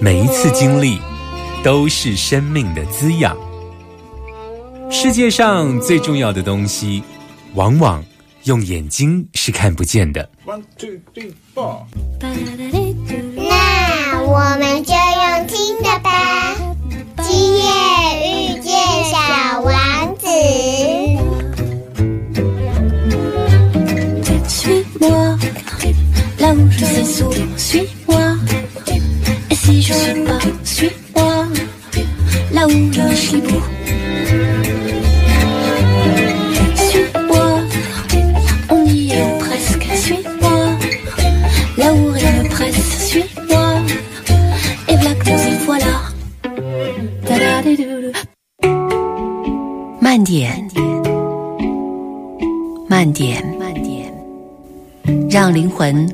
[0.00, 0.98] 每一次经历
[1.64, 3.36] 都是生命的滋养。
[4.90, 7.02] 世界上最重要的东西，
[7.54, 8.02] 往往
[8.44, 10.28] 用眼睛是看不见的。
[10.46, 11.80] One two three four。
[12.20, 16.54] 那我们就用听的吧。
[17.22, 17.62] 今夜
[18.22, 18.72] 遇见
[19.10, 19.16] 小
[19.60, 20.26] 王子。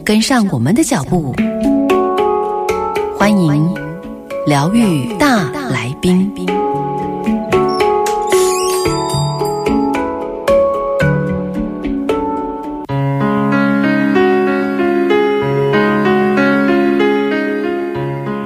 [0.04, 1.34] 跟上我们的脚步。
[3.16, 3.72] 欢迎
[4.46, 6.28] 疗愈大来宾。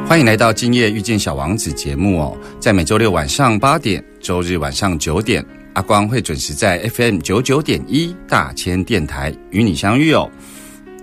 [0.07, 5.45] 欢迎来到今夜遇见小王子节目哦，在每周六晚上八点，周日晚上九点，
[5.75, 10.31] 阿光会准时在 FM 九九点一大千电台与你相遇哦。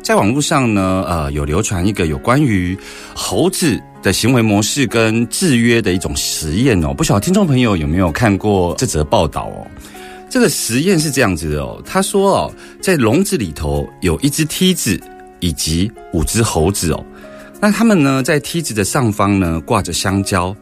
[0.04, 2.78] 在网络上呢，呃，有流传一个有关于
[3.16, 9.66] 猴子的行为模式跟制约的一种实验哦，不晓得听众朋友有没有看过这则报道哦？
[10.30, 15.00] 这个实验是这样子的哦，他说哦，在笼子里头有一只梯子
[15.40, 17.02] 以及五只猴子哦。
[17.62, 20.54] 那他们呢，在梯子的上方呢挂着香蕉。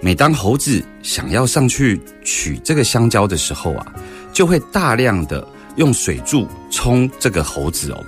[0.00, 3.86] 每当猴子想要上去取这个香蕉的时候啊，
[4.32, 8.04] 就会大量的用水柱冲这个猴子哦。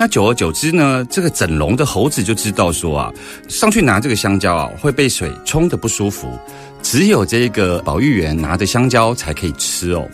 [0.00, 3.12] 那久而久之呢，这个整笼的猴子就知道说啊，
[3.48, 6.38] 上去拿这个香蕉啊会被水冲的不舒服，
[6.82, 10.08] 只有这个保育员拿着香蕉才可以吃哦。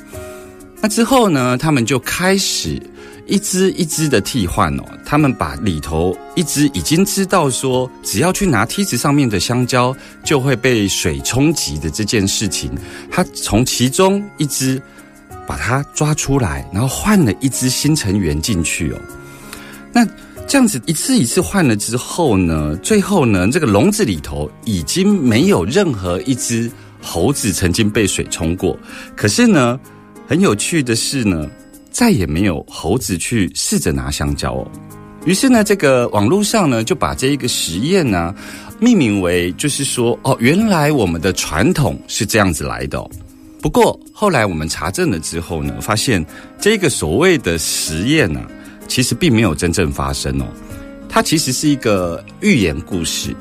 [0.81, 2.83] 那之后呢，他们就开始。
[3.29, 9.93] 一只一只的替换哦，他们把里头一只已经知道说，只要去拿梯子上面的香蕉
[10.23, 12.71] 就会被水冲击的这件事情，
[13.11, 14.81] 他从其中一只
[15.45, 19.01] 把它抓出来，然后换了一只新成员进去哦。
[19.97, 20.07] 那
[20.47, 26.71] 这样子一次一次换了之后呢，最后呢，这个笼子里头已经没有任何一只
[27.01, 28.79] 猴子曾经被水冲过。
[29.17, 29.81] 可是呢，
[30.29, 31.49] 很有趣的是呢。
[31.91, 34.71] 再也没有猴子去试着拿香蕉哦。
[35.25, 38.35] 于是呢，这个网络上呢就把这一个实验呢
[38.79, 43.03] 命名为，就是说哦，原来我们的传统是这样子来的。
[43.63, 46.23] 不过后来我们查证了之后呢，发现
[46.61, 48.43] 这个所谓的实验呢，
[48.87, 50.47] 其实并没有真正发生哦。
[51.09, 53.35] 它其实是一个寓言故事。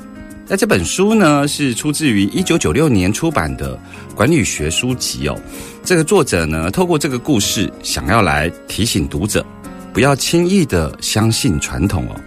[0.48, 3.78] 那这本书呢，是出自于一九九六年出版的
[4.14, 5.36] 管理学书籍哦。
[5.82, 9.44] 这个作者呢，透过这个故事，想要来提醒读者，
[9.92, 12.20] 不要轻易的相信传统哦，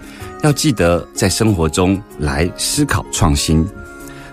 [0.43, 3.65] 要记得在生活中来思考创新。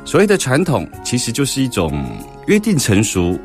[0.05, 2.05] 所谓的传统，其实就是一种
[2.49, 3.39] 约定成熟，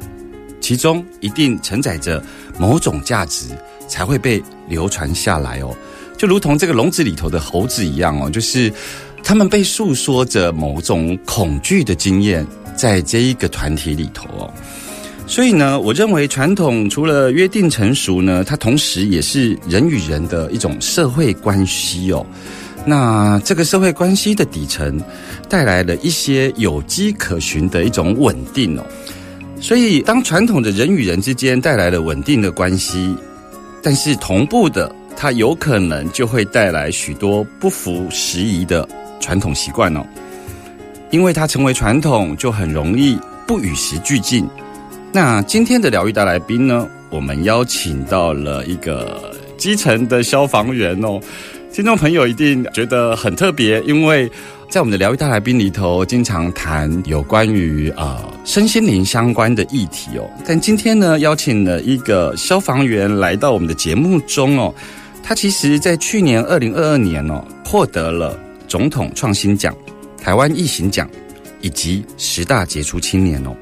[0.60, 2.24] 其中一定承载着
[2.58, 3.46] 某种价值，
[3.92, 5.76] 才会被流传下来哦。
[6.18, 8.72] 就如同这个笼子里头的猴子一样哦，就是
[9.22, 12.48] 他们被诉说着某种恐惧的经验，
[12.78, 14.54] 在这一个团体里头哦。
[15.28, 22.26] 所以呢，我认为传统除了约定成熟呢，它同时也是人与人的一种社会关系哦。
[22.86, 25.00] 那这个社会关系的底层，
[25.48, 28.86] 带来了一些有迹可循的一种稳定哦。
[29.60, 33.16] 所以，当传统的人与人之间带来了稳定的关系，
[33.82, 38.88] 但是同步的，它有可能就会带来许多不符时宜的
[39.20, 40.06] 传统习惯哦。
[41.10, 44.48] 因为它成为传统，就很容易不与时俱进。
[45.12, 46.88] 那今天的疗愈大来宾呢？
[47.10, 51.20] 我们邀请到了一个基层的消防员哦。
[51.74, 54.32] 听众朋友一定觉得很特别，因为
[54.72, 60.32] 在我们的疗愈大来宾里头，经常谈有关于呃身心灵相关的议题哦。
[60.46, 64.74] 但今天呢，邀请了一个消防员来到我们的节目中哦。
[65.22, 69.76] 他其实，在去年二零二二年哦，获得了总统创新奖、
[70.18, 71.06] 台湾艺行奖
[71.60, 73.54] 以及十大杰出青年哦。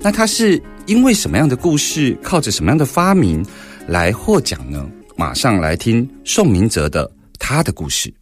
[0.00, 3.46] 那他是因为什么样的故事，靠着什么样的发明
[3.86, 4.84] 来获奖呢？
[5.14, 7.08] 马上来听宋明哲的
[7.38, 8.12] 他的故事。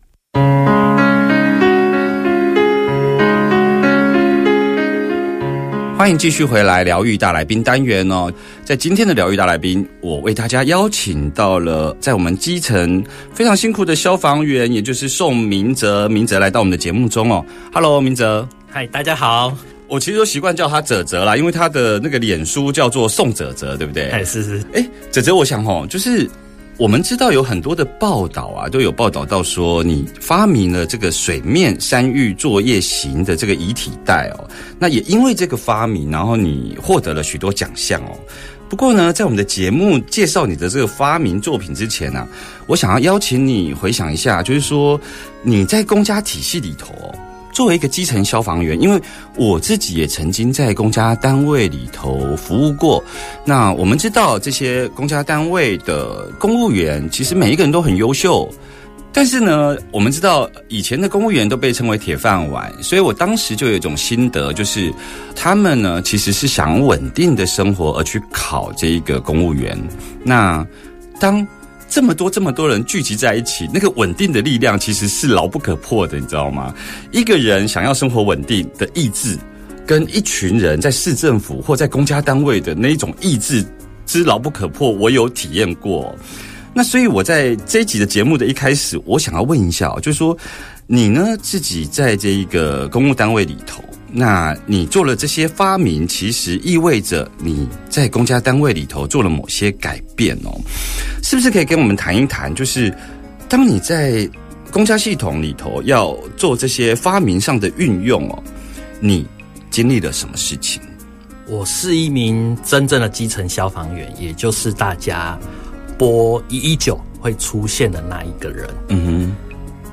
[6.00, 8.32] 欢迎继续回来疗愈大来宾单元哦，
[8.64, 13.04] 在今天的疗愈大来宾，我为大家邀请到了在我们基层
[13.34, 17.44] 非常辛苦的消防员，也就是宋明哲，明哲来到我们的节目中哦。
[17.70, 19.54] Hello，明哲，嗨，大家好。
[19.88, 24.08] 我其实都习惯叫他哲哲啦，因为他的那个脸书叫做宋哲哲，对不对？
[24.08, 24.64] 哎，是是。
[24.72, 24.82] 哎，
[25.12, 26.26] 哲哲，我想哦，就是。
[26.80, 34.48] 我们知道有很多的报道啊，都有报道到说你发明了这个水面山域作业型的这个遗体袋哦。
[34.78, 38.16] 那也因为这个发明，然后你获得了许多奖项哦。
[38.66, 42.26] 不过呢，在我们的节目介绍你的这个发明作品之前呢，
[42.66, 44.98] 我想要邀请你回想一下，就是说
[45.42, 46.94] 你在公家体系里头。
[47.52, 49.00] 作为一个基层消防员，因为
[49.36, 53.02] 我自己也曾经在公家单位里头服务过。
[53.44, 58.48] 那我们知道这些公家单位的公务员，其实每一个人都很优秀。
[59.12, 64.94] 但是呢，我们知道以前的公务员都被称为铁饭碗，所以我当时就有一种心得，就是
[65.34, 69.76] 他们呢其实是想稳定的生活而去考这一个公务员。
[70.22, 70.64] 那
[71.18, 71.44] 当
[71.90, 76.72] 这么多这么多人聚集在一起，那个稳定的力量其实是牢不可破的，你知道吗？
[77.10, 79.36] 一个人想要生活稳定的意志，
[79.84, 83.66] 跟一群人在市政府或在公家单位的那一种意志
[84.06, 86.14] 之牢不可破，我有体验过。
[86.72, 90.38] 那所以我在这一集的节目的一开始，我想要问一下，就是说
[90.86, 93.82] 你呢自己在这一个公务单位里头。
[94.12, 100.50] 那你做了这些发明，其实意味着你在公家单位里头做了某些改变哦，
[101.22, 102.52] 是不是可以跟我们谈一谈？
[102.54, 102.92] 就是
[103.48, 104.28] 当你在
[104.72, 108.42] 公家系统里头要做这些发明上的运用哦，
[108.98, 109.24] 你
[109.70, 110.82] 经历了什么事情？
[111.46, 115.38] 我是一名真正的基层消防员，也就是大家
[115.96, 118.68] 拨一一九会出现的那一个人。
[118.88, 119.36] 嗯哼，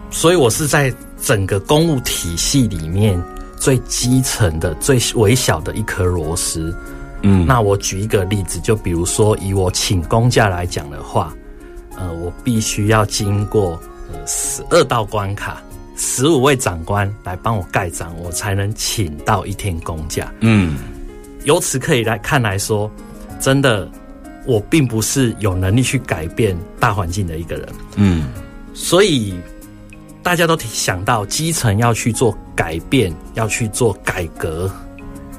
[0.09, 0.91] 所以我是在
[1.21, 3.21] 整个公务体系里面。
[3.57, 6.73] 最基层的、最微小的一颗螺丝，
[7.23, 11.33] 嗯，那我举一个例子，就比如说以我请公假来讲的话，
[11.97, 13.79] 呃，我必须要经过
[14.13, 15.61] 呃十二道关卡，
[15.97, 20.31] 十五位长官来帮我盖章，我才能请到一天公假。
[20.41, 20.77] 嗯，
[21.43, 22.89] 由此可以来看来说，
[23.39, 23.89] 真的，
[24.45, 27.69] 我并不是有能力去改变大环境的一个人。
[27.95, 28.27] 嗯，
[28.73, 29.33] 所以。
[30.27, 34.69] 大家都想到基层要去做改变，要去做改革，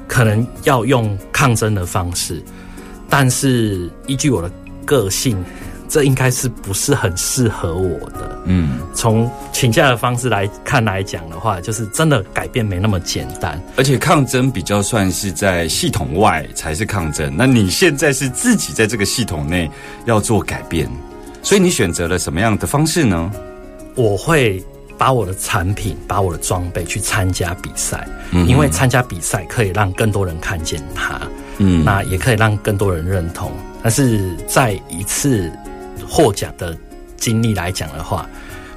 [0.07, 2.43] 可能要用抗争的方式。
[3.07, 4.51] 但是依据我的
[4.85, 5.45] 个性，
[5.87, 8.41] 这应该是不是很适合我的。
[8.45, 13.61] 嗯，从请假的方式来看来讲的话，就是真的改变没那么简单。
[13.77, 19.69] 而且抗争比较算是在系统外才是抗争，那你现在是自己在这个系统内
[20.05, 20.89] 要做改变，
[21.43, 23.31] 所以你选择了什么样的方式呢？
[23.93, 24.65] 我会。
[24.99, 28.05] 把我的产品，把我的装备去参加比赛，
[28.45, 31.21] 因为参加比赛可以让更多人看见它，
[31.57, 33.49] 嗯，那也可以让更多人认同。
[33.81, 35.49] 但是在一次
[36.05, 36.77] 获奖的
[37.15, 38.27] 经历来讲的话，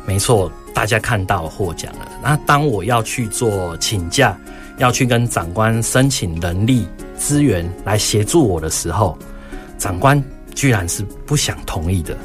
[0.07, 2.09] 没错，大家看到获奖了。
[2.23, 4.39] 那当我要去做请假，
[4.79, 6.87] 要去跟长官申请人力
[7.19, 9.19] 资源来协助我的时候，
[9.77, 10.23] 长官
[10.55, 12.17] 居然是不想同意的。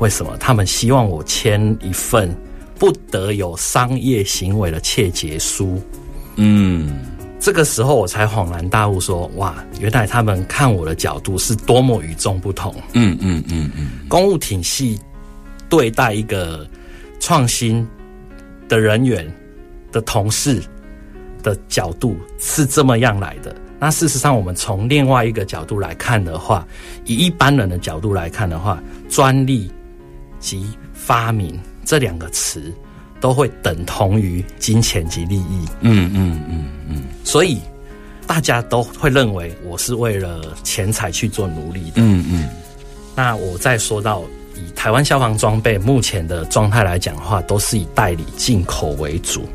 [0.00, 0.36] 为什么？
[0.40, 2.36] 他们希望我签一份。
[2.78, 5.80] 不得有商业行为的切结书。
[6.36, 6.98] 嗯，
[7.40, 12.74] 这个时候我才恍然大悟，说：哇，原来他们看我的角度是多么与众不同。
[12.92, 14.98] 嗯嗯嗯嗯，公务体系
[15.68, 16.68] 对待一个
[17.20, 17.86] 创新
[18.68, 19.26] 的人员
[19.90, 20.62] 的同事
[21.42, 23.54] 的角度是这么样来的。
[23.78, 26.66] 那事实上，我们从另外一个角度来看的话，
[27.04, 29.70] 以一般人的角度来看的话，专利
[30.38, 31.58] 及发明。
[31.86, 32.70] 这两个词
[33.20, 35.66] 都会等同于金钱及利益。
[35.80, 37.58] 嗯嗯嗯嗯，所以
[38.26, 41.92] 大家都会认为我是为了钱财去做奴隶的。
[41.96, 42.48] 嗯嗯。
[43.14, 44.22] 那我再说到
[44.54, 49.48] 以台湾消防装备目前的状态来讲的话，都是以代理进口为主。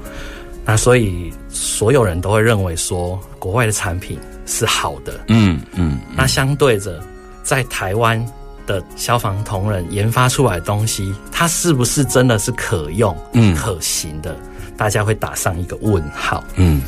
[0.65, 5.19] 那所以所有人都会认为说国外的产品是好的。
[5.27, 5.99] 嗯嗯。
[6.15, 7.03] 那相对着
[7.43, 8.25] 在台湾。
[8.71, 14.35] 的消防同仁研发出来的东西，它是不是真的是可用、嗯可行的？
[14.77, 16.43] 大家会打上一个问号。
[16.55, 16.81] 嗯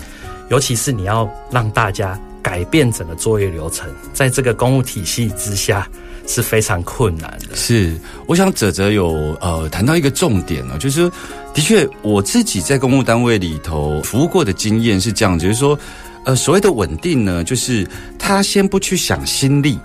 [0.49, 5.87] 尤其是你要让大家改变整个作业流程，在这个公务体系之下
[6.27, 7.55] 是非常困难的。
[7.55, 7.97] 是，
[8.27, 11.09] 我想哲哲有呃谈到一个重点哦，就是
[11.53, 15.79] 的确我自己在公务单位里头服务过的经验是这样，就是说，
[16.25, 17.87] 呃，所谓的稳定呢，就是
[18.19, 19.79] 他先不去想心力。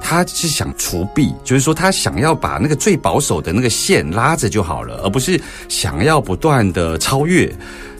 [0.00, 7.52] 他是想除弊，就是说他想要把那个最保守的那个线拉着就好了，而不是想要不断的超越。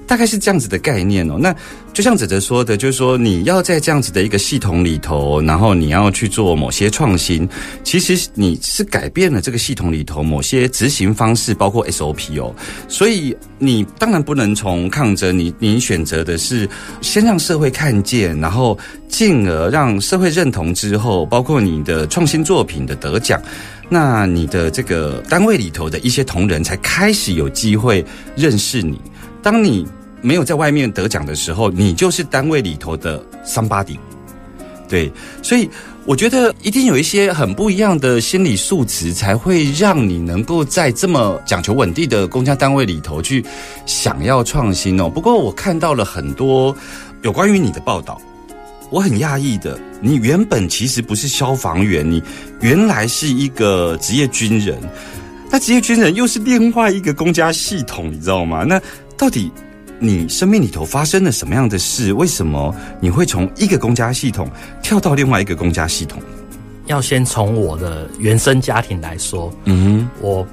[0.09, 1.37] 大概是这样子的概念哦。
[1.39, 1.55] 那
[1.93, 7.49] 就像哲哲说的，就是说你要在这样子的一个系统里头，然后你要去做某些创新，
[7.85, 12.55] 其实你是改变了这个系统里头某些执行方式，包括 SOP 哦。
[12.89, 16.69] 所以你当然不能从抗争，你你选择的是
[17.03, 23.41] 先让社会看见，然后进而让社会认同之后，包括你的创新作品的得奖。
[23.91, 28.05] 那你的这个单位里头的一些同仁才开始有机会
[28.37, 29.01] 认识你。
[29.43, 29.87] 当你
[30.21, 33.97] 没有在外面得奖的时候，你就是单位里头的 somebody。
[34.89, 35.69] 对，所以
[36.07, 43.45] 我觉得一定有一些很不一样的心理素质，才会让你能够在这么讲求稳定的公家单位里头去
[43.85, 45.07] 想要创新哦。
[45.09, 46.75] 不过我看到了很多
[47.21, 48.19] 有关于你的报道，
[48.89, 52.23] 我很讶异的，你原本其实不是消防员，你
[52.63, 54.81] 原来是一个职业军人。
[55.51, 58.65] 那职业军人又是另外一个公家系统，你知道吗？
[58.65, 58.81] 那
[59.19, 59.53] 到底
[60.01, 62.13] 你生命里头发生了什么样的事？
[62.13, 64.49] 为什么你会从一个公家系统
[64.83, 66.23] 跳到另外一个公家系统？
[66.87, 70.47] 要先从我的原生家庭来说，嗯我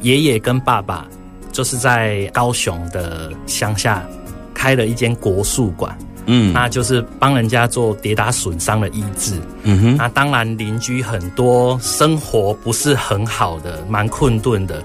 [0.00, 1.06] 爷爷跟爸爸
[1.52, 4.04] 就是在高雄的乡下
[4.52, 9.40] 开了一间国术馆，嗯那就是帮人家做跌打损伤的医治。
[9.62, 14.82] 嗯哼那当然，邻居很多生活不是很好的，蛮困顿的。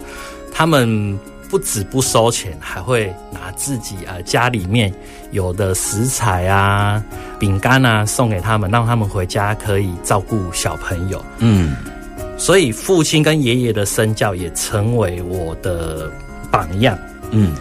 [0.52, 1.18] 他们
[1.54, 4.92] 不止不收钱，还会拿自己呃家里面
[5.30, 7.00] 有的食材啊、
[7.38, 11.24] 饼干啊送给他们，让他们回家可以照顾小朋友。
[11.38, 11.76] 嗯
[12.40, 16.12] 所以父亲跟爷爷的身教也成为我的
[16.50, 16.98] 榜样。
[17.30, 17.56] 嗯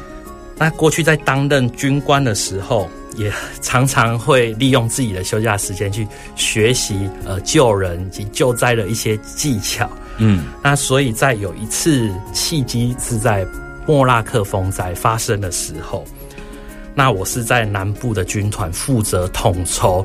[0.57, 3.31] 那过去在担任军官的时候，也
[3.61, 9.87] 常常会利用自己的休假时间去学习呃救人及救灾的一些技巧。
[10.17, 13.47] 嗯那所以在有一次契机是在
[13.87, 16.05] 莫拉克风灾发生的时候，
[16.95, 20.05] 那我是在南部的军团负责统筹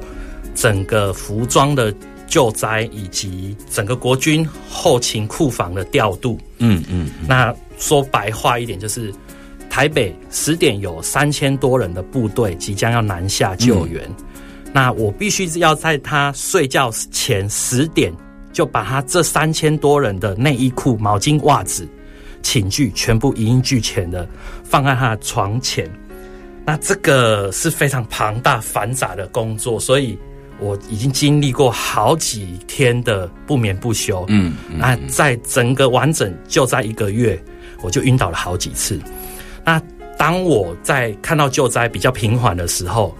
[0.56, 1.94] 整个服装的
[2.26, 6.40] 救灾以及整个国军后勤库房的调度。
[6.60, 9.14] 嗯嗯那说白话一点，就是
[9.70, 14.04] 台北十点有三千多人的部队即将要南下救援，
[14.74, 18.12] 那我必须要在他睡觉前十点
[18.52, 21.88] 就把他这三千多人的内衣裤、毛巾、袜子、
[22.48, 24.26] 寝具全部一应俱全的
[24.64, 25.86] 放在他的床前。
[26.66, 30.18] 那这个是非常庞大繁杂的工作，所以
[30.58, 34.24] 我已经经历过好几天的不眠不休。
[34.30, 37.38] 嗯那在整个完整就在一个月，
[37.82, 38.98] 我就晕倒了好几次。
[39.66, 39.82] 那
[40.18, 43.14] 当我在看到救灾比较平缓的时候，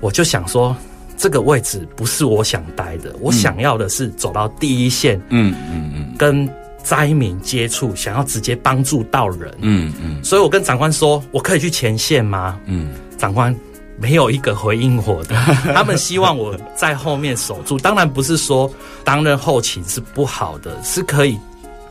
[0.00, 0.76] 我就想说，
[1.16, 6.48] 这个位置不是我想待的，我想要的是走到第一线，嗯嗯嗯跟
[6.82, 9.54] 灾民接触，想要直接帮助到人。
[9.60, 12.58] 嗯嗯所以我跟长官说，我可以去前线吗？
[12.66, 13.54] 嗯长官
[13.98, 15.34] 没有一个回应我的，
[15.74, 17.78] 他们希望我在后面守住。
[17.78, 18.68] 当然不是说
[19.04, 21.38] 担任后勤是不好的，是可以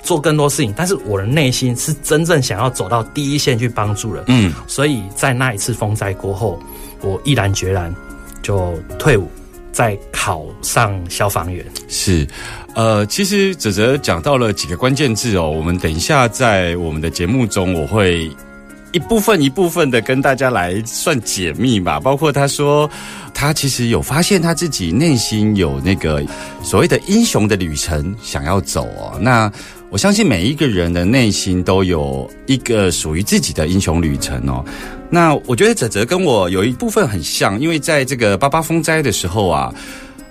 [0.04, 4.24] 做更多事情，但是我的内心是真正想要走到第一线去帮助人。
[4.28, 6.62] 嗯所以在那一次风灾过后，
[7.02, 7.94] 我毅然决然
[8.42, 9.30] 就退伍，
[9.72, 11.66] 再考上消防员。
[11.88, 12.28] 是，
[12.74, 18.32] 呃，其实哲哲讲到了几个关键字哦，我们等一下在我们的节目中，我会
[18.94, 22.00] 一部分一部分的跟大家来算解密吧。
[22.00, 22.90] 包括他说，
[23.34, 26.24] 他其实有发现他自己内心有那个
[26.64, 29.20] 所谓的英雄的旅程想要走哦。
[29.20, 29.52] 那
[29.90, 34.64] 我相信每一个人的内心都有一个属于自己的英雄旅程哦。
[35.10, 39.74] 那我觉得哲哲跟我有一部分很像，因为在这个八八风灾的时候啊。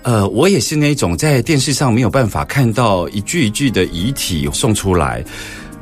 [0.02, 5.25] 呃，我也是那种在电视上没有办法看到一具一具的遗体送出来。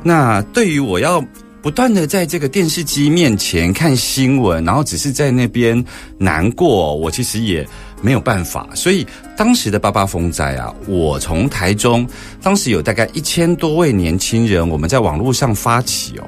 [0.03, 1.23] 那对于我要
[1.61, 5.83] 不断的在这个电视机面前看新闻，然后只是在那边
[6.17, 7.67] 难过，我其实也
[8.01, 8.67] 没有办法。
[8.73, 12.07] 所以当时的八八风灾啊，我从台中，
[12.41, 16.23] 当时有大概一千多位年轻人，我们在网络上发起哦，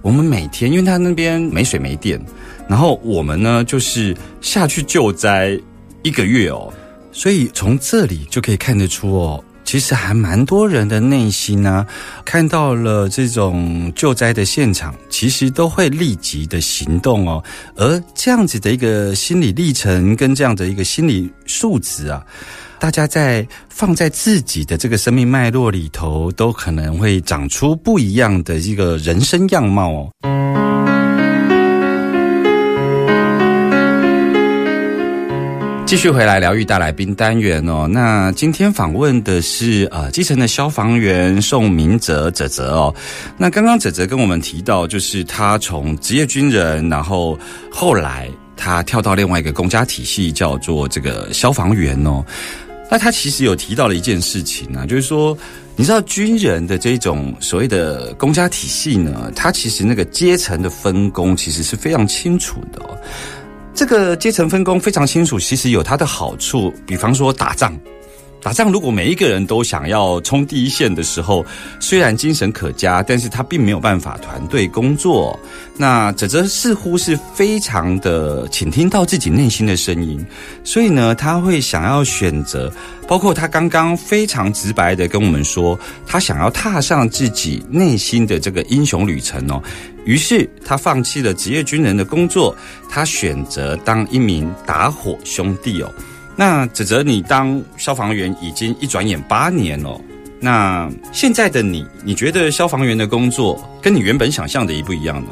[0.00, 2.20] 我们每天因为他那边没水没电，
[2.68, 5.56] 然后我们呢就是下去救灾
[6.02, 6.72] 一个月哦。
[7.12, 11.86] 所以从这里就可以看得出哦，其实还蛮多人的内心呢、
[12.24, 17.42] 看到了这种救灾的现场，其实都会立即的行动哦。
[17.76, 22.24] 而这样子的一个心理历程跟这样的一个心理素质啊，
[22.80, 30.81] 大家在放在自己的这个生命脉络里头，都可能会长出不一样的一个人生样貌哦。
[35.92, 42.94] 继续回来疗愈大来宾单元哦，那今天访问的是呃基层的消防员宋明哲哲哲哦。
[43.36, 47.38] 那刚刚哲哲跟我们提到，就是他从职业军人，然后
[47.70, 52.24] 后来他跳到另外一个公家体系，叫做这个消防员哦。
[52.90, 55.36] 那他其实有提到了一件事情啊，就是说，
[55.76, 62.96] 你知道军人的这种所谓的公家体系呢，它其实那个阶层的分工其实是非常清楚的哦。
[63.74, 66.72] 这个阶层分工非常清楚，其实有它的好处。
[66.86, 67.76] 比方说打仗，
[68.40, 71.44] 打仗如果每一个人都想要冲第一线的时候，
[71.80, 75.38] 虽然精神可嘉，但是他并没有办法团队工作。
[75.76, 80.24] 那哲哲似乎是非常的倾听到自己内心的声音，
[80.62, 82.70] 所以呢，他会想要选择，
[83.08, 89.60] 包括他刚刚非常直白的跟我们说，他想要踏上自己内心的这个英雄旅程哦。
[90.04, 92.56] 于是他放弃了职业军人的工作，
[92.88, 95.92] 他选择当一名打火兄弟哦。
[96.36, 100.00] 那指责，你当消防员已经一转眼八年了，
[100.40, 105.28] 那现在的你，你觉得消防员的工作跟你原本想象的一不一样呢？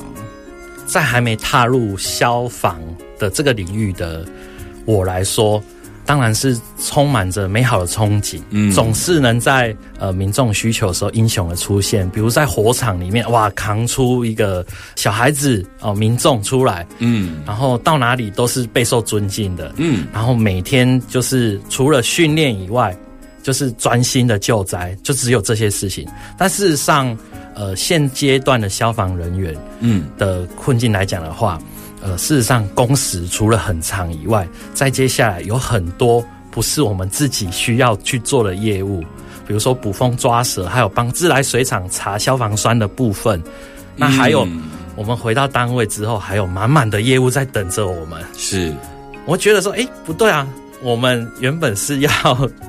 [0.87, 2.81] 在还没踏入消防
[3.19, 4.27] 的这个领域的
[4.85, 5.63] 我来说，
[6.11, 8.41] 当然是充满着美好的憧憬。
[8.51, 19.73] 嗯总是能在呃民众需求的时候英雄的出现，比如在火场里面，哇，扛出一个小孩子哦、民众出来，嗯然后到哪里都是备受尊敬的。
[19.77, 22.93] 嗯然后每天就是除了训练以外，
[23.41, 26.05] 就是专心的救灾，就只有这些事情。
[26.37, 27.17] 但事实上，
[27.55, 31.57] 呃，现阶段的消防人员嗯的困境来讲的话，
[32.03, 39.01] 呃，事实上工时除了很长以外，在接下来有很多不是我们自己需要去做的业务，
[39.47, 43.43] 比如说捕风抓蛇，还有帮自来水厂查消防栓的部分。
[43.97, 44.63] 那还有，嗯
[44.97, 48.21] 我们回到单位之后，还有满满的业务在等着我们。
[48.37, 48.75] 是
[49.25, 50.47] 我觉得说，哎、不对啊，
[50.83, 52.11] 我们原本是要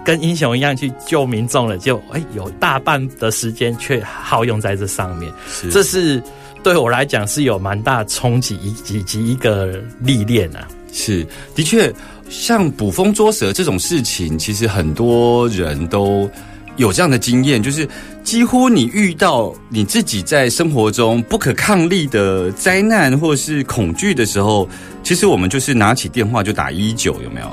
[0.06, 6.22] 跟英雄一样去救民众的，就哎、有大半的时间却耗用在这上面，是这是
[6.64, 10.68] 对我来讲是有蛮大冲击以及及一个历练啊。
[10.94, 11.94] 是，的确，
[12.30, 16.30] 像捕风捉蛇这种事情，其实很多人都
[16.76, 17.88] 有这样的经验，就是
[18.24, 24.68] 几乎你遇到你自己在生活中不可抗力的灾难或是恐惧的时候，
[25.02, 27.48] 其实我们就是拿起电话就打一九，有没有？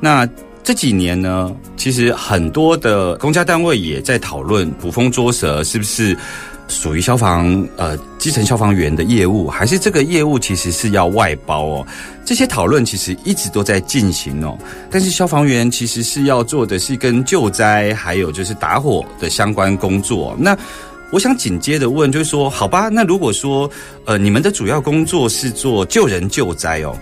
[0.00, 0.28] 那
[0.62, 6.16] 这几年呢，其实很多的公家单位也在讨论捕风捉蛇是不是
[6.70, 11.86] 属于消防呃基层消防员的业务，还是这个业务其实是要外包哦？
[12.24, 14.56] 这些讨论其实一直都在进行哦。
[14.90, 20.34] 但是消防员其实是要做的是跟救灾还有就是打火的相关工作。
[20.38, 20.56] 那
[21.10, 23.68] 我想紧接着问，就是说，好吧，那如果说
[24.04, 26.96] 呃你们的主要工作是做救人救灾哦。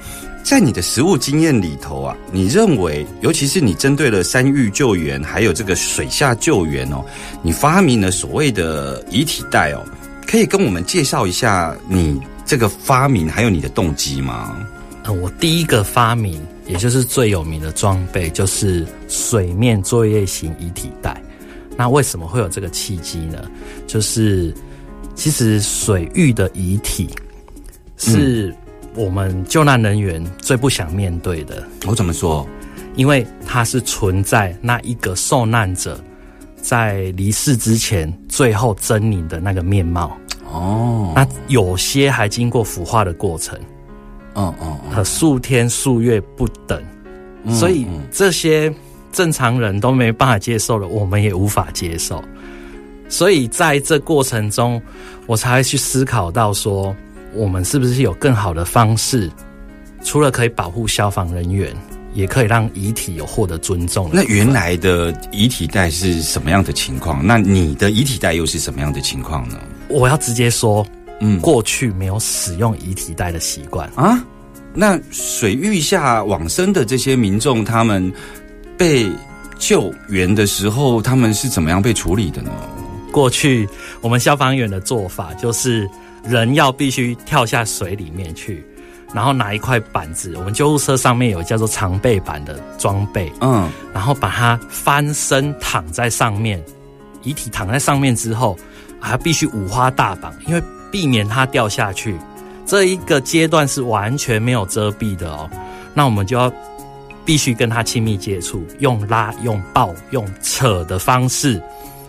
[0.48, 7.04] 在你的实务经验里头啊，你认为，尤其是你针对了山域救援，还有这个水下救援哦，
[7.42, 9.84] 你发明了所谓的遗体袋哦，
[10.26, 14.56] 可以跟我们介绍一下你这个发明还有你的动机吗？
[15.02, 21.22] 呃，我第一个发明，也就是最有名的装备，就是水面作业型遗体袋。
[21.76, 23.44] 那为什么会有这个契机呢？
[23.86, 24.54] 就是
[25.14, 27.10] 其实水域的遗体
[27.98, 28.56] 是
[28.98, 32.44] 我们救难人员最不想面对的，我怎么说？
[32.96, 36.02] 因为它是存在那一个受难者
[36.60, 40.18] 在离世之前最后狰狞的那个面貌。
[40.50, 43.56] 哦，那有些还经过腐化的过程。
[44.34, 46.82] 嗯嗯嗯，呃，数天数月不等，
[47.44, 48.72] 嗯所以嗯这些
[49.12, 52.20] 正常人都没办法接受了，我们也无法接受。
[53.08, 54.82] 所以在这过程中，
[55.26, 56.94] 我才会去思考到说，
[57.34, 59.30] 我们是不是有更好的方式，
[60.02, 61.74] 除了可以保护消防人员，
[62.14, 64.10] 也可以让遗体有获得尊重。
[64.12, 67.24] 那原来的遗体袋是什么样的情况？
[67.24, 69.58] 那你的遗体袋又是什么样的情况呢？
[69.88, 70.86] 我要直接说，
[71.20, 73.88] 嗯，过去没有使用遗体袋的习惯。
[73.94, 74.24] 啊，
[74.74, 78.12] 那水域下往生的这些民众，他们
[78.76, 79.10] 被
[79.58, 82.50] 救援的时候，他们是怎么样被处理的呢？
[83.10, 83.68] 过去
[84.00, 85.88] 我们消防员的做法就是
[86.24, 88.64] 人要必须跳下水里面去，
[89.14, 96.62] 然后拿一块板子，我们救护车上面有叫做常备板的装备，嗯，然后把它翻身躺在上面，
[97.22, 98.58] 遗体躺在上面之后，
[99.00, 102.16] 还必须五花大绑，因为避免它掉下去。
[102.66, 105.48] 这一个阶段是完全没有遮蔽的哦，
[105.94, 106.52] 那我们就要
[107.24, 111.62] 必须跟他亲密接触，用拉、用抱、用扯的方式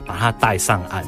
[0.05, 1.01] 把他带上岸。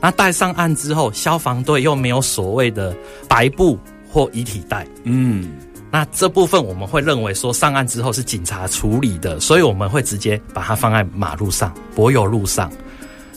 [0.00, 2.96] 那带上岸之后，消防队又没有所谓的
[3.28, 3.78] 白布
[4.10, 5.52] 或遗体袋，嗯，
[5.90, 12.70] 那这部分我们会认为说上岸之后是警察处理的，所以我们会直接把它放在马路上、柏油路上。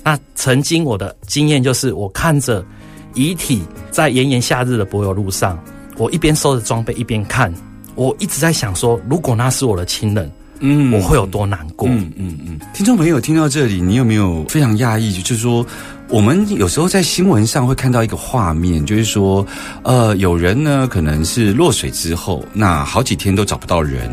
[0.03, 2.65] 那曾经我的经验就是，我看着
[3.13, 5.61] 遗体在炎炎夏日的柏油路上，
[5.97, 7.53] 我一边收着装备一边看，
[7.95, 10.31] 我一直在想说，如果那是我的亲人，
[10.65, 11.89] 嗯我会有多难过？
[11.89, 15.21] 嗯嗯嗯，听众朋友听到这里，你有没有非常讶异？
[15.21, 15.65] 就是说，
[16.07, 19.45] 我们有时候在新闻上会看到一个画面，就是说，
[19.83, 24.09] 呃，有人呢可能是落水之后，那好几天都找不到人。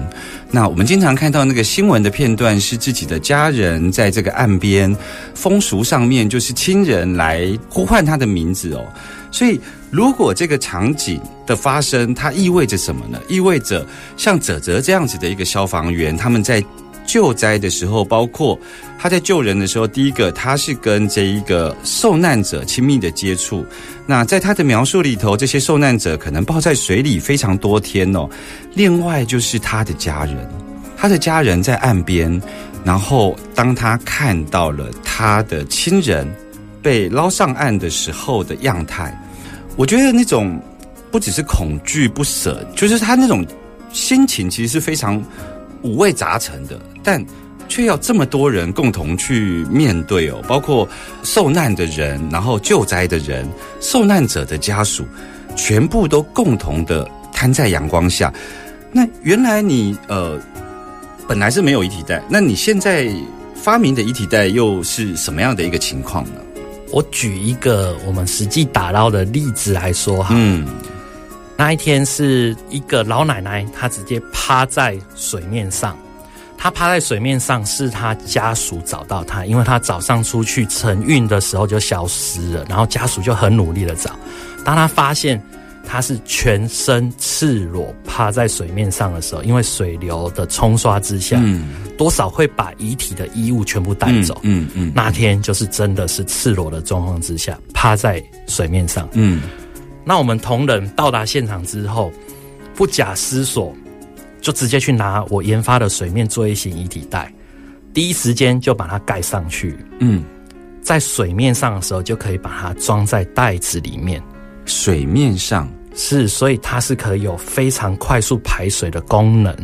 [0.51, 4.95] 那我们经常看到那个新闻的片段，是自己的家人在这个岸边，
[5.35, 8.85] 风俗上面就是亲人来呼唤他的名字哦。
[9.31, 13.19] 所以，如果这个场景的发生，它意味着什么呢？
[13.29, 16.63] 意味着像泽泽这样子的一个消防员，他们在
[17.07, 18.59] 救灾的时候，包括
[18.99, 23.65] 他在救人的时候，第一个他是跟这一个受难者亲密的接触。
[24.07, 28.29] 那在他的描述里头，这些受难者可能泡在水里非常多天哦。
[28.75, 30.37] 另外就是他的家人，
[30.97, 32.41] 他的家人在岸边，
[32.85, 36.29] 然后当他看到了他的亲人
[36.83, 39.17] 被捞上岸的时候的样态，
[39.77, 40.61] 我觉得那种
[41.11, 43.45] 不只是恐惧不舍，就是他那种
[43.93, 45.23] 心情其实是非常
[45.83, 47.25] 五味杂陈的，但
[47.69, 50.89] 却要这么多人共同去面对哦，包括
[51.23, 53.49] 受难的人，然后救灾的人，
[53.81, 55.05] 受难者的家属，
[55.57, 58.33] 全部都共同的摊在阳光下。
[58.93, 60.37] 那原来你呃
[61.29, 63.09] 本来是没有遗体袋，那你现在
[63.55, 66.41] 发明的遗体袋又是什么样的一个情况呢？
[66.93, 70.67] 我举一个我们实际打捞的例子来说哈，嗯
[71.57, 75.97] 那一天是一个老奶奶，她直接趴在水面上。
[76.57, 84.11] 她趴在水面上是她家属找到她，因为她早上出去晨运的时候就消失了，然后家属就很努力的找。
[84.65, 85.43] 当她发现
[85.85, 94.39] 她是全身赤裸趴在水面上的时候，因为水流的冲刷之下，嗯多少会把遗体的衣物全部带走。
[94.43, 99.09] 嗯嗯那天就是真的是赤裸的状况之下，趴在水面上。
[99.13, 99.43] 嗯
[100.05, 102.11] 那我们同仁到达现场之后，
[102.75, 103.75] 不假思索，
[104.41, 107.33] 就直接去拿我研发的水面作业型遗体袋，
[107.93, 109.77] 第一时间就把它盖上去。
[109.99, 110.25] 嗯，
[110.81, 114.23] 在水面上的时候，就可以把它装在袋子里面。
[114.71, 119.55] 水面上，是，所以它是可以有非常快速排水的功能。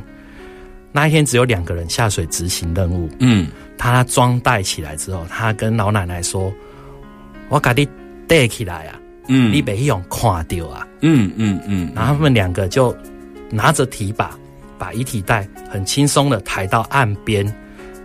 [0.90, 3.08] 那一天只有两个人下水执行任务。
[3.20, 3.46] 嗯
[3.78, 6.52] 他装袋起来之后，他跟老奶奶说
[7.50, 7.88] ：“我给你
[8.26, 12.96] 带起来啊，嗯你别用看到啊。”嗯嗯嗯，然后他们两个就
[13.50, 14.36] 拿着提把，
[14.78, 17.46] 把遗体袋很轻松的抬到岸边，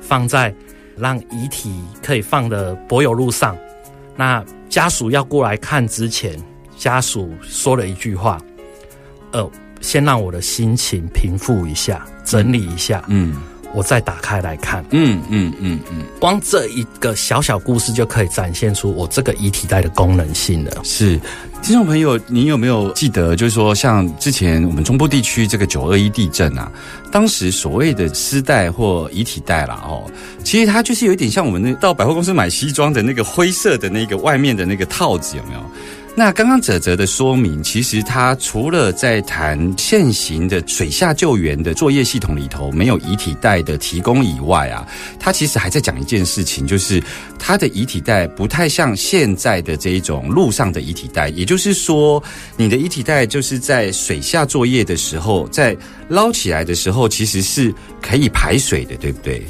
[0.02, 0.54] 放在
[0.98, 3.58] 让遗体可以放的柏油路上。
[4.18, 6.38] 那家属要过来看之前，
[6.82, 8.42] 家属说了一句话
[9.34, 9.48] ：“呃，
[9.82, 13.36] 先让我的心情平复一下，整理一下，嗯
[13.74, 20.72] 我再打开来看。”嗯嗯嗯嗯，光这一个小小故事就可以展现出我这个遗体袋的功能性了。
[20.84, 21.20] 是。
[21.62, 26.72] 听众朋友，你有没有记得，就是说，像之前我们中部地区这个九二一地震啊，
[27.12, 30.10] 当时所谓的尸袋或遗体袋啦，哦，
[30.44, 35.60] 其实它就是有一点像我们那到百货公司买西装的那个灰色的那个外面的那个套子，有没有？
[36.14, 44.86] 那刚刚泽泽的说明，其实他除了在谈现行的水下救援的作业系统里头没有遗体袋的提供以外啊，
[45.18, 47.02] 他其实还在讲一件事情，就是
[47.40, 52.22] 他的遗体袋不太像现在的这一种路上的遗体袋，也就是说，
[52.58, 55.76] 你的遗体袋就是在水下作业的时候，在
[56.10, 59.42] 捞起来的时候，其实是可以排水的，对不对？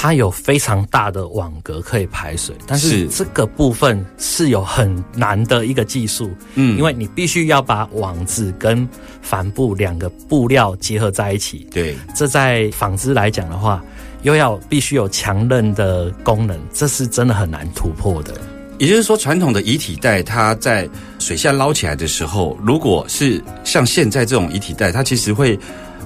[0.00, 8.88] 它有非常大的网格可以排水，但是是这个部分是有很难的一个技术，嗯因为你必须要把网子跟
[9.20, 13.82] 帆布两个布料结合在一起，对，这在纺织来讲的话，
[14.22, 18.34] 又要必须有强韧的功能，这是真的很难突破的。
[18.78, 25.58] 也就是说，传统的遗体袋，它在水下捞起来的时候，如果是像现在这种遗体袋，它其实会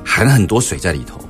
[0.03, 1.21] 含很多水在里头。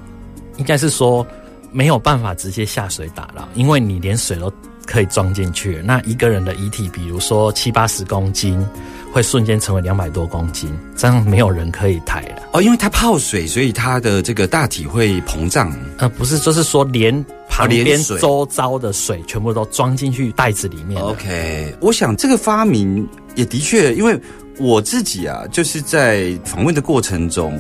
[0.58, 1.26] 应该是说
[1.72, 4.52] 没有办法直接下水打捞，因为你连水都
[4.86, 5.80] 可以装进去。
[5.84, 8.64] 那一个人的遗体，比如说七八十公斤，
[9.12, 12.42] 会瞬间成为两百多公斤，这样没有人可以抬了。
[12.52, 15.74] 哦，因为它泡水，所以它的这个大体会膨胀。
[15.98, 21.00] 呃，不是，就是说连旁边水周遭的水全部都装进去袋子里面。
[21.00, 24.18] OK，我想这个发明也的确，因为
[24.58, 27.58] 我自己啊，就是在访问的过程中，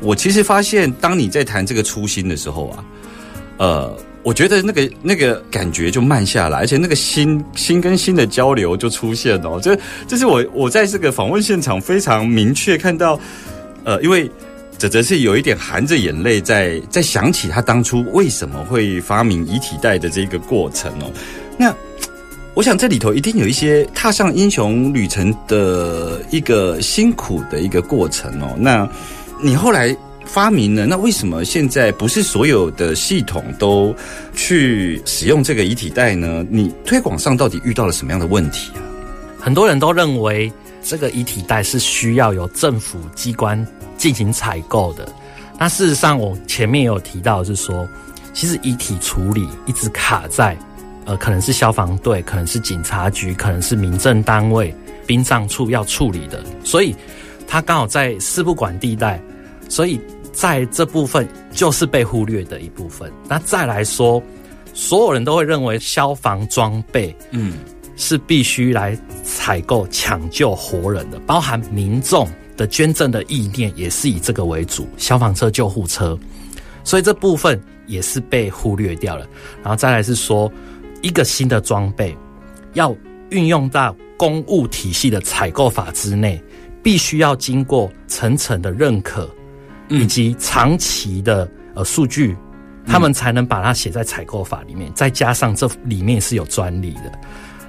[0.00, 2.84] 我其实发现，当你在谈这个初心的时候啊，
[3.58, 9.58] 呃，我觉得那个那个感觉就慢下来，而且那个心心跟心的交流就出现哦。
[9.62, 13.18] 这这是我我在这个访问现场非常明确看到，
[13.84, 14.30] 呃，因为。
[14.78, 21.10] 泽泽是有一点含着眼泪在在想起他当初为什么会发明遗体袋的这个过程哦。
[21.56, 21.74] 那
[22.52, 28.54] 我想这里头一定有一些踏上英雄旅程的一个辛苦的一个过程哦。
[28.58, 28.86] 那
[29.42, 33.94] 你后来发明了，那为什么现在不是所有的系统都
[34.34, 36.44] 去使用这个遗体袋呢？
[36.50, 38.82] 你推广上到底遇到了什么样的问题啊？
[39.40, 45.08] 很多人都认为这个遗体袋是需要由政府机关进行采购的。
[45.58, 47.88] 那事实上，我前面也有提到，是说，
[48.34, 50.54] 其实遗体处理一直卡在，
[51.06, 54.74] 呃，可能是消防队，可能是警察局，可能是民政单位、
[55.06, 56.94] 殡葬处要处理的，所以
[57.46, 59.18] 它刚好在事不管地带，
[59.68, 59.98] 所以
[60.36, 63.10] 在这部分就是被忽略的一部分。
[63.26, 64.22] 那再来说，
[64.74, 67.54] 所有人都会认为消防装备，嗯，
[67.96, 76.18] 是必须来采购抢救活人的，包含民众的捐赠的意念也是以这个为主，消防车、救护车，
[76.84, 79.26] 所以这部分也是被忽略掉了。
[79.62, 80.52] 然后再来是说，
[81.00, 82.14] 一个新的装备
[82.74, 82.94] 要
[83.30, 86.38] 运用到公务体系的采购法之内，
[86.82, 89.28] 必须要经过层层的认可，
[89.88, 92.36] 以及长期的呃数据，
[92.86, 94.90] 他们才能把它写在采购法里面。
[94.94, 97.12] 再加上这里面是有专利的，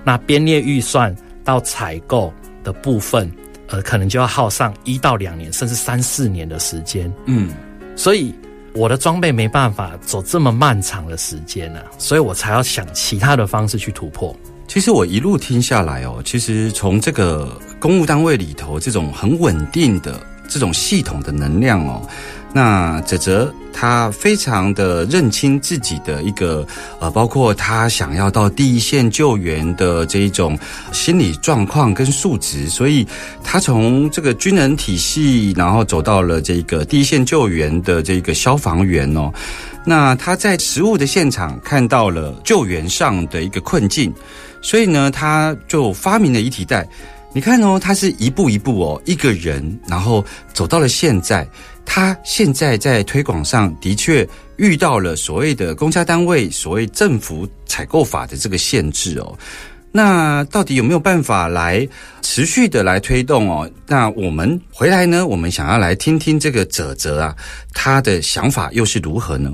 [0.03, 3.31] 那编列预算到采购的部分，
[3.67, 7.11] 呃，可能就要耗上一到两年，甚至三四年的时间。
[7.25, 7.49] 嗯，
[7.95, 8.33] 所以
[8.73, 14.35] 我的装备没办法走这么漫长的时间呢、所以我才要想其他的方式去突破。
[14.67, 22.01] 其实我一路听下来哦，其实从这个公务单位里头这种很稳定的这种系统的能量哦，
[22.53, 26.65] 那泽泽他非常的认清自己的一个
[26.99, 30.57] 呃，包括他想要到第一线救援的这一种
[30.91, 33.05] 心理状况跟素质，所以
[33.43, 39.31] 他从这个军人体系，然后走到了这个第一线救援的这个消防员哦。
[39.85, 44.11] 那他在实物的现场看到了救援上的一个困境，
[44.61, 46.87] 所以呢，他就发明了遗体袋。
[47.33, 51.47] 你看哦，他是一步一步哦，一个人，然后走到了现在。
[51.89, 59.37] 他现在在推广上的确遇到了所谓的公家单位、所谓政府采购法的这个限制哦。
[59.89, 61.87] 那到底有没有办法来
[62.21, 63.69] 持续的来推动哦？
[63.87, 65.25] 那我们回来呢？
[65.25, 67.35] 我们想要来听听这个泽泽啊，
[67.73, 69.53] 他的想法又是如何呢？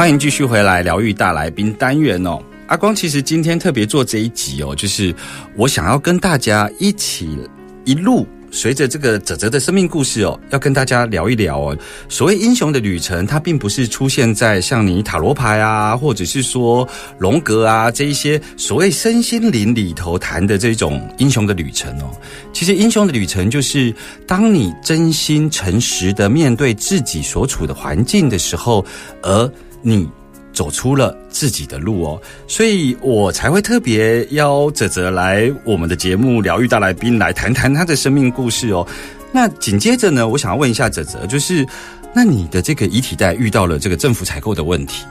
[0.00, 2.42] 欢迎继续回来疗愈大来宾单元哦。
[2.68, 5.14] 阿光其实今天特别做这一集哦，就是
[5.56, 7.38] 我想要跟大家一起
[7.84, 11.76] 一路随着这个泽泽的生命故事哦，要跟大家聊一聊哦。
[12.08, 22.10] 所谓英雄的旅程，它并不是出现在像你塔罗牌啊，或者是说龙格啊这一些所谓身心灵里头谈的这种英雄的旅程哦。
[22.54, 23.94] 其实英雄的旅程就是
[24.26, 28.82] 当你真心诚实的面对自己所处的环境的时候，
[29.20, 29.52] 而
[29.82, 30.08] 你
[30.52, 38.86] 走出了自己的路哦，所以我才会特别邀泽泽来我们的节目《疗愈大来宾》来谈谈他的生命故事哦。
[39.32, 41.66] 那紧接着呢，我想要问一下泽泽，就是
[42.12, 45.04] 那你的这个遗体袋遇到了这个政府采购的问题，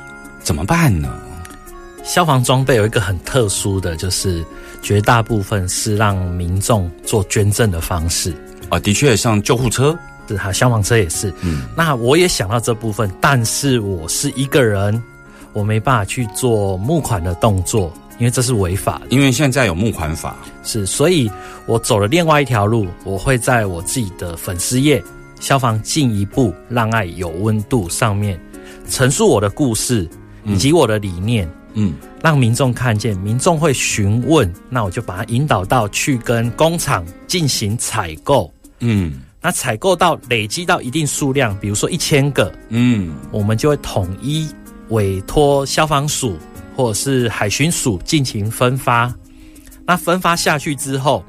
[0.43, 1.09] 怎么办呢？
[2.03, 4.43] 消防装备有一个很特殊的，就是
[4.81, 8.33] 绝大部分是让民众做捐赠的方式。
[8.69, 9.97] 啊，的确，像救护车，
[10.29, 11.33] 是哈，消防车也是。
[11.41, 15.01] 嗯，那我也想到这部分，但是我是一个人，
[15.53, 19.07] 我没办法去做募款的动作，因为这是违法的。
[19.09, 21.29] 因为现在有募款法，是，所以
[21.65, 25.03] 我走了另外一条路，我会在我自己的粉丝页
[25.41, 28.39] “消防进一步让爱有温度”上面
[28.87, 30.07] 陈述我的故事
[30.45, 38.51] 以及我的理念，嗯，让民众看见，民众会询问，那我就把它引导到去跟工厂进行采购。
[38.81, 44.49] 嗯那采购到累积到一定数量，比如说一千个，嗯我们就会统一
[44.89, 46.37] 委托消防署
[46.75, 49.13] 或者是海巡署进行分发。
[49.85, 51.23] 那分发下去之后，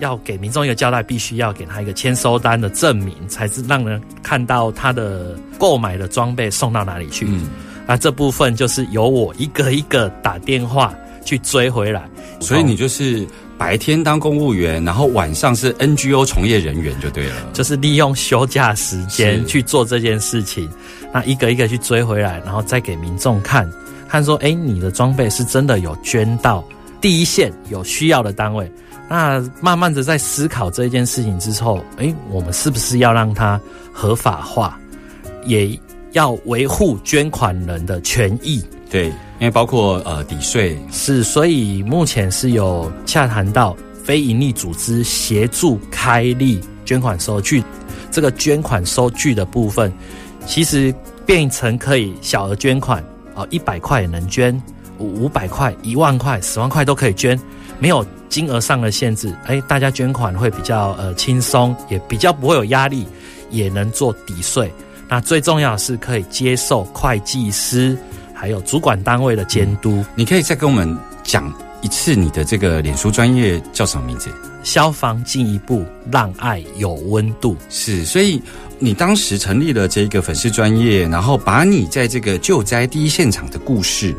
[0.00, 7.26] 要给民众一个交代，必须要给他一个签收单的证明，才是让人看到他的购买的装备送到哪里去。
[7.28, 7.48] 嗯
[7.84, 10.94] 那这部分就是由我一个一个打电话
[11.24, 12.08] 去追回来。
[12.40, 17.34] 所以你就是白天当公务员，然后晚上是 NGO 从业人员就对了。
[17.52, 20.68] 就是利用休假时间去做这件事情，
[21.12, 23.70] 那一个一个去追回来，然后再给民众看，
[24.08, 26.64] 看说，哎，你的装备是真的有捐到
[27.00, 28.70] 第一线有需要的单位。
[29.08, 33.60] 那慢慢的在思考这件事情之后，哎，我们是不是要让它
[33.92, 34.80] 合法化，
[35.44, 35.78] 也
[36.12, 38.64] 要维护捐款人的权益？
[38.92, 43.74] 对，因为包括呃抵税，是，所以目前是有洽谈到
[44.04, 47.64] 非营利组织协助开立捐款收据，
[48.10, 49.90] 这个捐款收据的部分，
[50.46, 53.02] 其实变成可以小额捐款
[53.34, 54.54] 啊，一百块也能捐，
[54.98, 57.40] 五五百块、一万块、十万块都可以捐，
[57.78, 63.06] 没有金额上的限制，哎，大家捐款会比较呃轻松，也比较不会有压力，
[63.48, 64.70] 也能做抵税。
[65.08, 67.96] 那最重要的是可以接受会计师
[68.42, 70.04] 还有主管单位的监督。
[70.16, 71.48] 你可以再跟我们讲
[71.80, 74.30] 一次你的这个脸书专业叫什么名字？
[74.64, 77.56] 消防进一步让爱有温度。
[77.68, 78.42] 是，所以
[78.80, 84.12] 你当时成立了这个粉丝专业，然后把你在这个救灾第一现场的故事，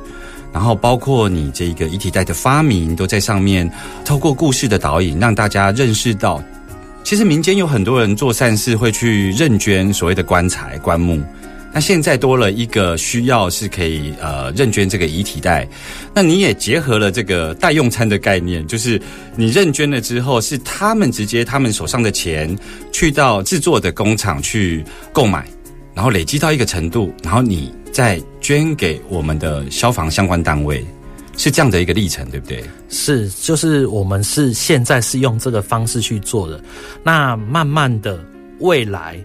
[0.54, 3.70] 然后包括你这个遗体袋的发明，都在上面
[4.06, 6.42] 透过故事的导引，让大家认识到，
[7.04, 11.22] 其实民间有很多人做善事会去认捐所谓的棺材、棺木。
[11.74, 15.68] 那现在多了一个需要是可以呃认捐这个遗体袋，
[16.14, 19.02] 那你也结合了这个代用餐的概念，就是
[19.36, 22.56] 你认捐了之后，是他们直接他们手上的钱
[22.92, 25.48] 去到制作的工厂去购买，
[25.96, 30.86] 然后累积到一个程度，然后你再捐给我们的消防相关单位，
[31.38, 32.64] 是这样的一个历程，对不对？
[32.90, 36.64] 是，就是我们是现在是用这个方式去做的。
[37.04, 38.24] 那慢慢的
[38.60, 39.18] 未来，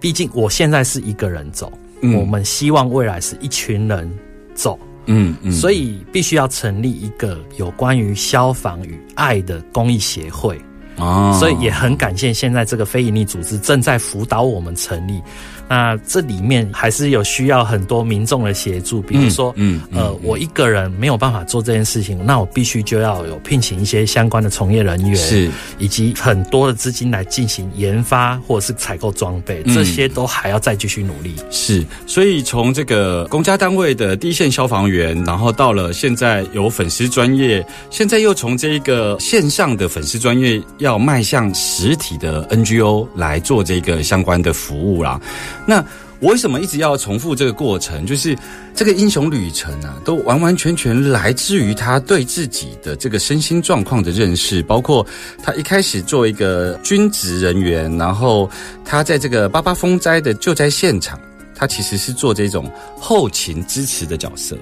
[0.00, 4.10] 毕竟我现在是一个人走，嗯我们希望未来是一群人
[4.54, 10.60] 走，嗯嗯所以必须要成立一个有关于消防与爱的公益协会。
[10.96, 15.22] 哦所以也很感谢现在这个非营利组织正在辅导我们成立。
[15.68, 31.34] 那这里面还是有需要很多民众的协助，比如说，嗯嗯呃，我一个人没有办法做这件事情，那我必须就要有聘请一些相关的从业人员，是以及很多的资金来进行研发或者是采购装备，嗯这些都还要再继续努力。
[31.50, 45.20] 是，所以从这个公家单位的第一线消防员，然后到了现在有粉丝专业，现在又从这一个线上的粉丝专业要迈向实体的 NGO 来做这个相关的服务啦。
[45.68, 45.84] 那
[46.18, 48.06] 我为什么一直要重复这个过程？
[48.06, 48.34] 就是
[48.74, 55.06] 这个英雄旅程啊，都完完全全来自于他对自己的这个身心状况的认识，包括
[55.42, 58.50] 他一开始作为一个军职人员，然后
[58.82, 61.20] 他在这个八八风灾的救灾现场，
[61.54, 64.56] 他其实是做这种后勤支持的角色。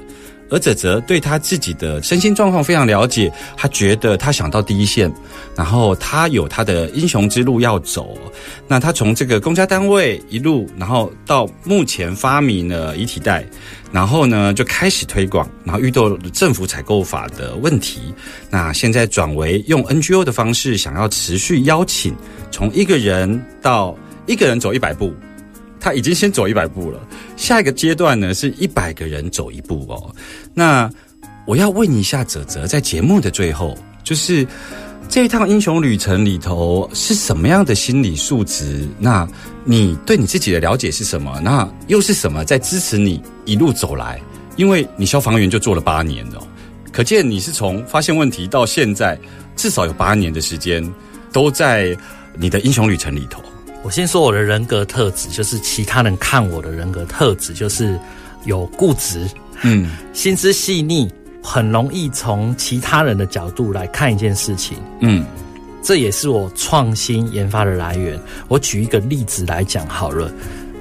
[0.50, 5.12] 而泽泽对他自己的身心状况非常了解，他觉得他想到第一线，
[5.56, 8.16] 然后他有他的英雄之路要走。
[8.68, 13.44] 那他从这个公家单位一路，然后到目前发明了遗体袋，
[13.90, 18.14] 然后呢就开始推广，然后遇到政府采购法的问题，
[18.50, 22.14] 那现在转为用 NGO 的方式，想要持续邀请
[22.50, 25.12] 从一个人到一个人走一百步。
[25.86, 26.98] 他已经先走一百步了，
[27.36, 30.12] 下一个阶段呢是一百个人走一步哦。
[30.52, 30.90] 那
[31.46, 34.44] 我要问一下泽泽，在节目的最后，就是
[35.08, 38.88] 这一趟英雄旅程里头是什么样的心理素质？
[38.98, 39.28] 那
[39.62, 41.40] 你对你自己的了解是什么？
[41.40, 44.20] 那又是什么在支持你一路走来？
[44.56, 46.44] 因为你消防员就做了八年哦，
[46.90, 49.16] 可见你是从发现问题到现在，
[49.54, 50.84] 至少有八年的时间
[51.32, 51.96] 都在
[52.36, 53.40] 你的英雄旅程里头。
[53.86, 57.96] 我先说我的人格特质，就是其他人看我的人格特质，就是
[58.44, 59.30] 有固执，
[59.62, 61.08] 嗯心思细腻，
[61.40, 64.76] 很容易从其他人的角度来看一件事情。
[65.02, 65.24] 嗯
[65.84, 68.20] 这也是我创新研发的来源。
[68.48, 70.32] 我举一个例子来讲好了。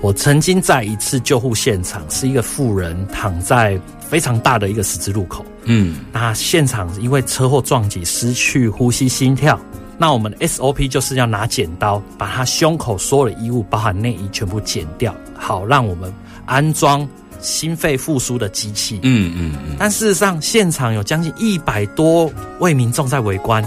[0.01, 9.59] 我曾经在一次救护现场，是一个妇人躺在非常大的一个十字路口，嗯那现场因为车祸撞击失去呼吸心跳，
[9.97, 16.13] 那我们的 SOP 就是要拿剪刀把他胸口所有的衣物，包含内衣全部剪掉，好让我们
[16.45, 17.07] 安装
[17.39, 18.99] 心肺复苏的机器。
[19.03, 22.29] 嗯嗯嗯，但事实上，现场有将近一百多
[22.59, 23.63] 位民众在围观，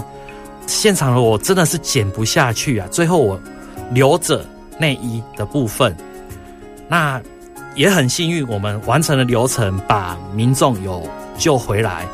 [0.67, 2.87] 现场的我真的是剪不下去啊！
[2.91, 3.39] 最后我
[3.91, 4.45] 留着
[4.77, 5.95] 内衣的部分，
[6.87, 7.19] 那
[7.73, 11.07] 也很幸运，我们完成了流程，把民众有
[11.39, 12.05] 救回来，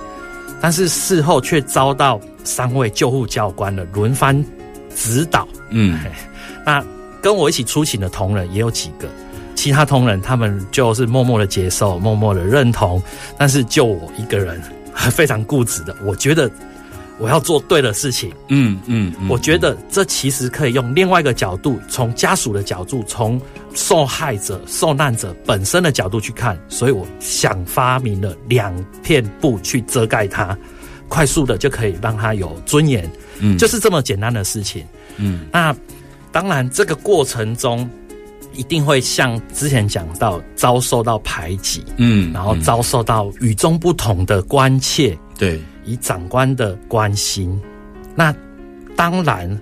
[0.61, 4.41] 但是事后却遭到三位救护教官的轮番
[4.95, 5.45] 指导。
[5.71, 5.99] 嗯
[6.65, 6.81] 那
[7.21, 9.09] 跟我一起出勤的同仁也有几个，
[9.55, 13.01] 其其他同仁他们就是默默的接受，默默的认同，
[13.35, 14.61] 但是就我一个人
[14.93, 16.47] 非常固执的，我觉得
[17.17, 18.31] 我要做对的事情。
[18.49, 23.41] 嗯嗯，我觉得这其实可以用另外一个角度，从家属的角度，从
[23.73, 28.71] 受害者、受难者本身的角度去看，所以我想发明了两
[29.01, 30.55] 片布去遮盖它，
[31.07, 33.09] 快速的就可以让他有尊严。
[33.39, 34.85] 嗯，就是这么简单的事情。
[35.17, 35.75] 嗯，那
[36.31, 37.89] 当然这个过程中。
[38.57, 47.61] 一定会像之前讲到遭受到排挤，嗯，然后遭受到与众不同的关切，对，以长官的关心。
[48.15, 48.33] 那
[48.95, 49.59] 当然，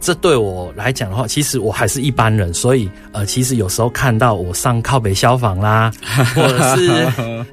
[0.00, 5.92] 这对我来讲的话，其实我还是一般人，所以呃，其实有时候看到我上靠北消防啦，
[6.34, 6.90] 或者是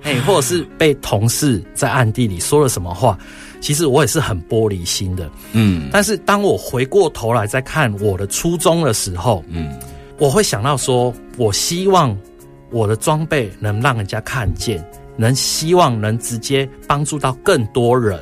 [0.04, 3.18] 哎，或者是被同事在暗地里说了什么话，
[3.60, 5.90] 其实我也是很玻璃心的，嗯。
[5.92, 9.78] 但是当我回过头来再看我的初衷的时候，嗯。
[10.20, 12.18] 我会想到说，我希望
[12.72, 14.84] 我的装备能让人家看见，
[15.16, 18.20] 能希望能直接帮助到更多人，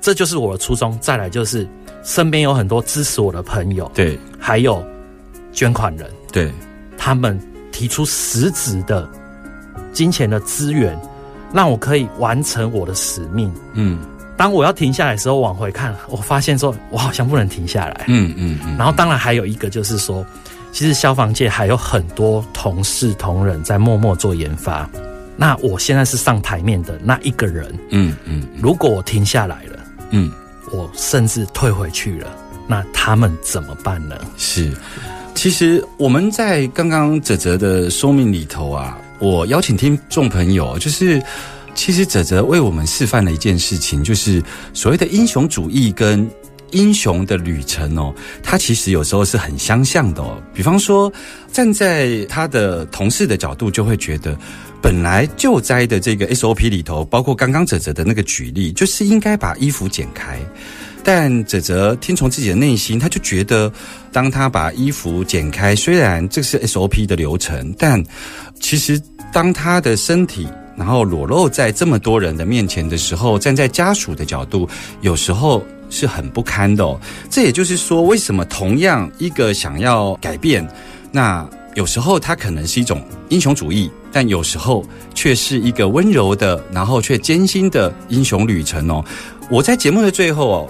[0.00, 0.96] 这就是我的初衷。
[1.00, 1.66] 再来就是
[2.02, 4.84] 身边有很多支持我的朋友，对，还有
[5.52, 6.52] 捐款人，对，
[6.96, 7.40] 他们
[7.72, 9.08] 提出实质的
[9.92, 10.98] 金钱的资源，
[11.52, 13.52] 让我可以完成我的使命。
[13.74, 13.98] 嗯，
[14.36, 18.04] 当我要停下来的时候，往回看，我发现说我好像不能停下来。
[18.08, 18.76] 嗯嗯嗯。
[18.76, 20.24] 然后当然还有一个就是说。
[20.72, 24.88] 其实消防界还有很多同事同仁在默默做研发。
[25.36, 27.76] 那我现在是上台面的那一个人。
[27.88, 28.46] 嗯嗯。
[28.62, 29.80] 如果我停下来了，
[30.10, 30.30] 嗯，
[30.72, 34.16] 我甚至退回去了，那他们怎么办呢？
[34.36, 34.72] 是，
[35.34, 41.22] 其实我们在刚刚哲哲的说明里头啊，我邀请听众朋友，就是
[41.74, 44.42] 其实哲哲为我们示范了一件事情，就是
[44.72, 46.28] 所谓的英雄主义跟。
[46.72, 50.40] 英雄的旅程哦，他其实有时候是很相像的哦。
[50.54, 51.12] 比方说，
[51.52, 54.36] 站在他的同事的角度，就会觉得，
[54.82, 60.38] 本来救灾的这个 SOP 里头，包括刚刚泽泽的那个举例，就是应该把衣服剪开。
[61.02, 63.72] 但泽泽听从自己的内心，他就觉得，
[64.12, 68.02] 当他把衣服剪开，虽然这是 SOP 的流程，但
[68.60, 69.00] 其实
[69.32, 70.46] 当他的身体
[70.76, 74.68] 然后裸露在这么多人的面前的时候，站在家属的角度，
[75.00, 75.64] 有时候。
[75.90, 76.98] 是很不堪的哦。
[77.28, 80.66] 这也就是说，为什么同样一个想要改变，
[81.12, 84.84] 那有时候它可能是一种英雄主义，但有时候
[85.14, 89.04] 却是一个温柔的，然后却艰辛的英雄旅程哦。
[89.50, 90.68] 我在节目的最后哦，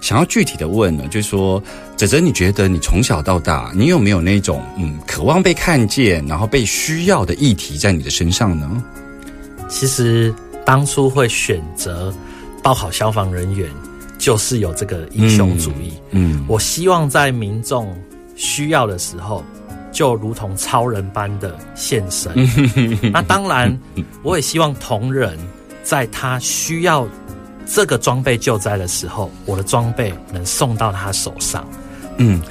[0.00, 1.62] 想要具体的问呢，就是说，
[1.96, 8.82] 哲哲，你觉得你从小到大，你有没有那种嗯，渴望被看见，然后被需要的议题在你的身上呢？
[9.68, 12.12] 其实当初会选择
[12.62, 13.68] 报考消防人员。
[14.18, 17.96] 就是有这个英雄主义，嗯，我希望在民众
[18.34, 19.44] 需要的时候，
[19.92, 22.32] 就如同超人般的现身。
[23.12, 23.78] 那当然，
[24.24, 25.38] 我也希望同仁
[25.84, 27.06] 在他需要
[27.64, 31.64] 这个装备救灾的时候，我的装备能送到他手上。
[32.16, 32.42] 嗯，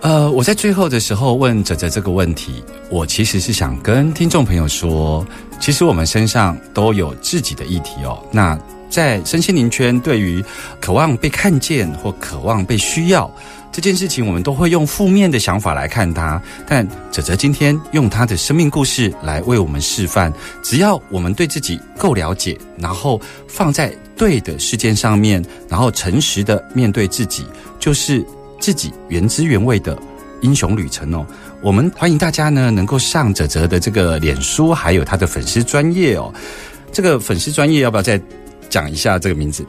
[0.00, 5.24] 呃，我在最后的时候问哲哲这个问题，我其实是想跟听众朋友说，
[5.60, 8.18] 其实我们身上都有自己的议题哦。
[8.32, 8.58] 那。
[8.94, 10.42] 在身心灵圈，对于
[10.80, 13.28] 渴望被看见或渴望被需要
[13.72, 16.40] 这件事情，我们都会用负面的想法来看它。
[16.64, 20.32] 但哲哲今天用他的生命故事来为我们示范：
[20.62, 27.44] 只要我们对自己够了解，然后放在对的事件上面，然后诚实的面对自己，
[27.80, 28.24] 就是
[28.60, 29.98] 自己原汁原味的
[30.40, 31.26] 英雄旅程哦。
[31.60, 36.32] 我们欢迎大家呢，能够上哲哲的这个脸书，还有他的粉丝专业哦。
[36.92, 38.20] 这个粉丝专业要不要再？
[38.74, 39.64] 讲一下这个名字，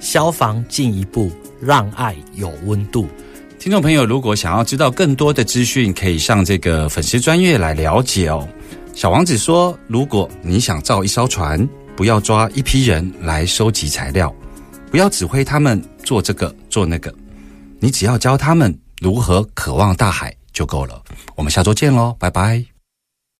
[0.00, 1.30] 消防进一步
[1.60, 3.06] 让爱有温度。
[3.58, 8.48] 听众朋友，如果想要知道更多的资讯，可以上这个粉丝专业来了解哦。
[8.94, 14.34] 小王子说：“如果你想造一艘船，不要抓一批人来收集材料，
[14.90, 17.14] 不要指挥他们做这个做那个，
[17.78, 21.02] 你只要教他们如何渴望大海就够了。”
[21.36, 22.69] 我们下周见喽，拜拜。